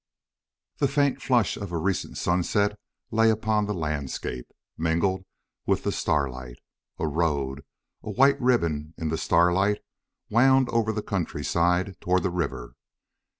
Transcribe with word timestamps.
The 0.79 0.87
faint 0.87 1.21
flush 1.21 1.57
of 1.57 1.71
a 1.71 1.77
recent 1.77 2.17
sunset 2.17 2.75
lay 3.11 3.29
upon 3.29 3.67
the 3.67 3.73
landscape, 3.75 4.47
mingled 4.75 5.23
with 5.67 5.83
the 5.83 5.91
starlight. 5.91 6.57
A 6.97 7.07
road 7.07 7.63
a 8.01 8.09
white 8.09 8.41
ribbon 8.41 8.95
in 8.97 9.09
the 9.09 9.17
starlight 9.19 9.77
wound 10.27 10.69
over 10.69 10.91
the 10.91 11.03
countryside 11.03 11.97
toward 12.01 12.23
the 12.23 12.31
river. 12.31 12.73